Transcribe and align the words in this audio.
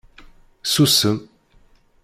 Susem! 0.71 1.17